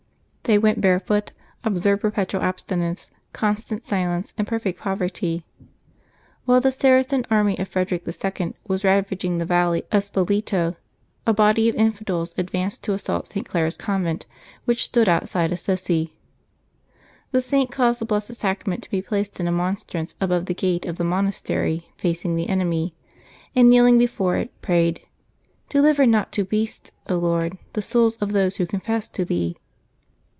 [0.43, 1.31] They went barefoot,
[1.63, 5.45] observed perpetual abstinence, constant silence, and perfect poverty.
[6.43, 8.55] While the Saracen army of Frederick 11.
[8.67, 10.75] was ravaging the valley of Spoleto,
[11.25, 13.47] a body of infidels advanced to assault St.
[13.47, 14.25] Clare's convent,
[14.65, 16.17] which stood outside Assisi.
[17.31, 20.85] The Saint caused the Blessed Sacrament to be placed in a monstrance, above the gate
[20.85, 22.93] of the monastery facing the enemy,
[23.55, 24.99] and kneeling before it, prayed,"
[25.69, 29.55] Deliver not to beasts, Lord, the souls of those who confess to Thee."